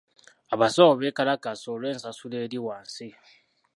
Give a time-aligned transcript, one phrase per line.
[0.53, 3.07] Abasawo beekalakaasa olw'ensasula eri wansi.